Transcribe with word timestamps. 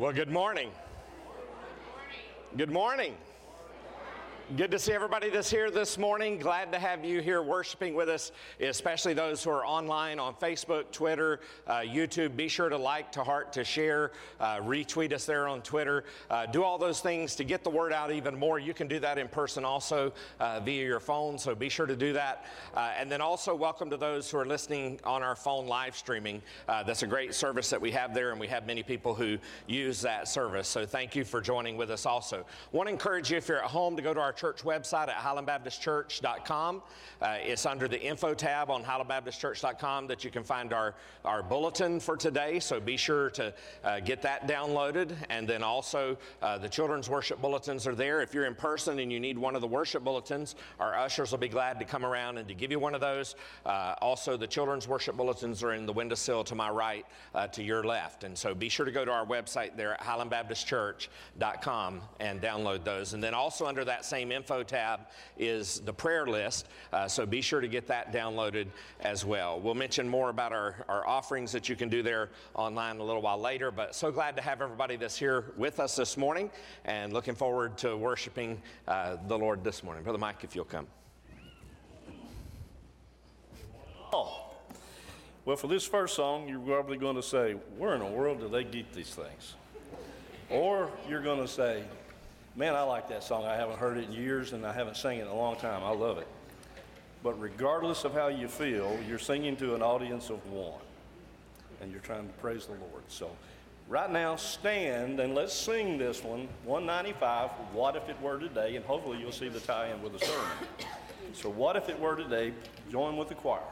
Well, 0.00 0.14
good 0.14 0.30
morning. 0.30 0.70
Good 2.56 2.70
morning. 2.70 3.12
Good 3.12 3.29
to 4.56 4.78
see 4.80 4.92
everybody 4.92 5.30
that's 5.30 5.48
here 5.48 5.70
this 5.70 5.96
morning. 5.96 6.36
Glad 6.36 6.72
to 6.72 6.78
have 6.78 7.04
you 7.04 7.20
here 7.20 7.40
worshiping 7.40 7.94
with 7.94 8.08
us, 8.08 8.32
especially 8.58 9.14
those 9.14 9.44
who 9.44 9.50
are 9.50 9.64
online 9.64 10.18
on 10.18 10.34
Facebook, 10.34 10.90
Twitter, 10.90 11.38
uh, 11.68 11.78
YouTube. 11.78 12.36
Be 12.36 12.48
sure 12.48 12.68
to 12.68 12.76
like, 12.76 13.12
to 13.12 13.22
heart, 13.22 13.52
to 13.52 13.62
share, 13.62 14.10
uh, 14.40 14.56
retweet 14.56 15.12
us 15.12 15.24
there 15.24 15.46
on 15.46 15.62
Twitter. 15.62 16.02
Uh, 16.28 16.46
do 16.46 16.64
all 16.64 16.78
those 16.78 17.00
things 17.00 17.36
to 17.36 17.44
get 17.44 17.62
the 17.62 17.70
word 17.70 17.92
out 17.92 18.10
even 18.10 18.36
more. 18.36 18.58
You 18.58 18.74
can 18.74 18.88
do 18.88 18.98
that 18.98 19.18
in 19.18 19.28
person 19.28 19.64
also 19.64 20.12
uh, 20.40 20.58
via 20.58 20.84
your 20.84 21.00
phone, 21.00 21.38
so 21.38 21.54
be 21.54 21.68
sure 21.68 21.86
to 21.86 21.96
do 21.96 22.12
that. 22.14 22.44
Uh, 22.74 22.92
and 22.98 23.10
then 23.10 23.20
also, 23.20 23.54
welcome 23.54 23.88
to 23.90 23.96
those 23.96 24.28
who 24.28 24.36
are 24.38 24.46
listening 24.46 24.98
on 25.04 25.22
our 25.22 25.36
phone 25.36 25.68
live 25.68 25.96
streaming. 25.96 26.42
Uh, 26.68 26.82
that's 26.82 27.04
a 27.04 27.06
great 27.06 27.34
service 27.34 27.70
that 27.70 27.80
we 27.80 27.92
have 27.92 28.14
there, 28.14 28.32
and 28.32 28.40
we 28.40 28.48
have 28.48 28.66
many 28.66 28.82
people 28.82 29.14
who 29.14 29.38
use 29.68 30.00
that 30.00 30.26
service. 30.26 30.66
So 30.66 30.84
thank 30.84 31.14
you 31.14 31.24
for 31.24 31.40
joining 31.40 31.76
with 31.76 31.90
us 31.90 32.04
also. 32.04 32.44
Want 32.72 32.88
to 32.88 32.92
encourage 32.92 33.30
you, 33.30 33.36
if 33.36 33.48
you're 33.48 33.62
at 33.62 33.70
home, 33.70 33.94
to 33.94 34.02
go 34.02 34.12
to 34.12 34.20
our 34.20 34.32
church 34.40 34.62
website 34.62 35.08
at 35.08 35.16
highlandbaptistchurch.com. 35.16 36.82
Uh, 37.20 37.36
it's 37.42 37.66
under 37.66 37.86
the 37.86 38.00
info 38.00 38.32
tab 38.32 38.70
on 38.70 38.82
highlandbaptistchurch.com 38.82 40.06
that 40.06 40.24
you 40.24 40.30
can 40.30 40.42
find 40.42 40.72
our, 40.72 40.94
our 41.26 41.42
bulletin 41.42 42.00
for 42.00 42.16
today. 42.16 42.58
So 42.58 42.80
be 42.80 42.96
sure 42.96 43.28
to 43.30 43.52
uh, 43.84 44.00
get 44.00 44.22
that 44.22 44.48
downloaded. 44.48 45.14
And 45.28 45.46
then 45.46 45.62
also, 45.62 46.16
uh, 46.40 46.56
the 46.56 46.70
children's 46.70 47.10
worship 47.10 47.42
bulletins 47.42 47.86
are 47.86 47.94
there. 47.94 48.22
If 48.22 48.32
you're 48.32 48.46
in 48.46 48.54
person 48.54 49.00
and 49.00 49.12
you 49.12 49.20
need 49.20 49.36
one 49.36 49.54
of 49.54 49.60
the 49.60 49.66
worship 49.66 50.04
bulletins, 50.04 50.54
our 50.78 50.98
ushers 50.98 51.32
will 51.32 51.38
be 51.38 51.48
glad 51.48 51.78
to 51.78 51.84
come 51.84 52.06
around 52.06 52.38
and 52.38 52.48
to 52.48 52.54
give 52.54 52.70
you 52.70 52.78
one 52.78 52.94
of 52.94 53.02
those. 53.02 53.34
Uh, 53.66 53.94
also, 54.00 54.38
the 54.38 54.46
children's 54.46 54.88
worship 54.88 55.18
bulletins 55.18 55.62
are 55.62 55.74
in 55.74 55.84
the 55.84 55.92
windowsill 55.92 56.44
to 56.44 56.54
my 56.54 56.70
right, 56.70 57.04
uh, 57.34 57.46
to 57.48 57.62
your 57.62 57.84
left. 57.84 58.24
And 58.24 58.38
so 58.38 58.54
be 58.54 58.70
sure 58.70 58.86
to 58.86 58.92
go 58.92 59.04
to 59.04 59.12
our 59.12 59.26
website 59.26 59.76
there 59.76 59.92
at 59.92 60.00
highlandbaptistchurch.com 60.00 62.00
and 62.20 62.40
download 62.40 62.84
those. 62.84 63.12
And 63.12 63.22
then 63.22 63.34
also 63.34 63.66
under 63.66 63.84
that 63.84 64.06
same 64.06 64.29
info 64.32 64.62
tab 64.62 65.00
is 65.38 65.80
the 65.80 65.92
prayer 65.92 66.26
list. 66.26 66.66
Uh, 66.92 67.08
so 67.08 67.26
be 67.26 67.40
sure 67.40 67.60
to 67.60 67.68
get 67.68 67.86
that 67.86 68.12
downloaded 68.12 68.66
as 69.00 69.24
well. 69.24 69.60
We'll 69.60 69.74
mention 69.74 70.08
more 70.08 70.30
about 70.30 70.52
our, 70.52 70.84
our 70.88 71.06
offerings 71.06 71.52
that 71.52 71.68
you 71.68 71.76
can 71.76 71.88
do 71.88 72.02
there 72.02 72.30
online 72.54 72.98
a 72.98 73.04
little 73.04 73.22
while 73.22 73.38
later. 73.38 73.70
But 73.70 73.94
so 73.94 74.10
glad 74.10 74.36
to 74.36 74.42
have 74.42 74.62
everybody 74.62 74.96
that's 74.96 75.18
here 75.18 75.52
with 75.56 75.80
us 75.80 75.96
this 75.96 76.16
morning 76.16 76.50
and 76.84 77.12
looking 77.12 77.34
forward 77.34 77.76
to 77.78 77.96
worshiping 77.96 78.60
uh, 78.88 79.16
the 79.28 79.38
Lord 79.38 79.64
this 79.64 79.82
morning. 79.82 80.02
Brother 80.02 80.18
Mike, 80.18 80.44
if 80.44 80.54
you'll 80.54 80.64
come. 80.64 80.86
Oh, 84.12 84.50
well, 85.44 85.56
for 85.56 85.68
this 85.68 85.86
first 85.86 86.16
song, 86.16 86.48
you're 86.48 86.60
probably 86.60 86.96
going 86.96 87.16
to 87.16 87.22
say, 87.22 87.54
Where 87.78 87.94
in 87.94 88.00
the 88.00 88.06
world 88.06 88.40
do 88.40 88.48
they 88.48 88.64
get 88.64 88.92
these 88.92 89.14
things? 89.14 89.54
Or 90.50 90.90
you're 91.08 91.22
going 91.22 91.40
to 91.40 91.48
say, 91.48 91.84
Man, 92.60 92.76
I 92.76 92.82
like 92.82 93.08
that 93.08 93.24
song. 93.24 93.46
I 93.46 93.56
haven't 93.56 93.78
heard 93.78 93.96
it 93.96 94.04
in 94.04 94.12
years 94.12 94.52
and 94.52 94.66
I 94.66 94.74
haven't 94.74 94.98
sang 94.98 95.16
it 95.16 95.22
in 95.22 95.28
a 95.28 95.34
long 95.34 95.56
time. 95.56 95.82
I 95.82 95.92
love 95.92 96.18
it. 96.18 96.26
But 97.22 97.40
regardless 97.40 98.04
of 98.04 98.12
how 98.12 98.28
you 98.28 98.48
feel, 98.48 98.98
you're 99.08 99.18
singing 99.18 99.56
to 99.56 99.74
an 99.74 99.80
audience 99.80 100.28
of 100.28 100.46
one 100.46 100.78
and 101.80 101.90
you're 101.90 102.02
trying 102.02 102.26
to 102.26 102.32
praise 102.34 102.66
the 102.66 102.72
Lord. 102.72 103.02
So, 103.08 103.30
right 103.88 104.12
now, 104.12 104.36
stand 104.36 105.20
and 105.20 105.34
let's 105.34 105.54
sing 105.54 105.96
this 105.96 106.22
one 106.22 106.48
195 106.64 107.48
What 107.72 107.96
If 107.96 108.10
It 108.10 108.20
Were 108.20 108.38
Today, 108.38 108.76
and 108.76 108.84
hopefully 108.84 109.16
you'll 109.18 109.32
see 109.32 109.48
the 109.48 109.60
tie 109.60 109.88
in 109.88 110.02
with 110.02 110.12
the 110.12 110.26
sermon. 110.26 110.52
So, 111.32 111.48
What 111.48 111.76
If 111.76 111.88
It 111.88 111.98
Were 111.98 112.14
Today, 112.14 112.52
join 112.90 113.16
with 113.16 113.30
the 113.30 113.36
choir. 113.36 113.62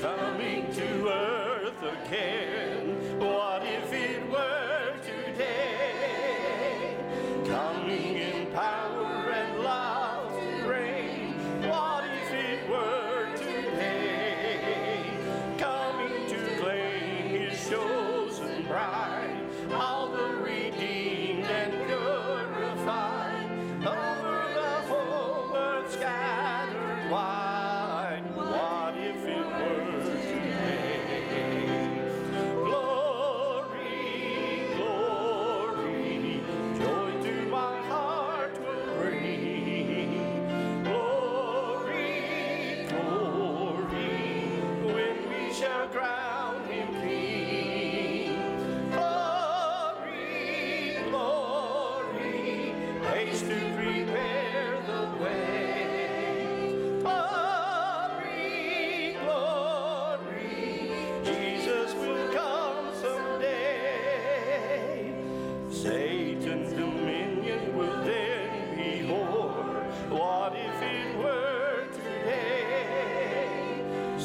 Coming 0.00 0.72
to 0.72 1.08
earth 1.08 1.82
again. 1.82 2.59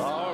아. 0.00 0.27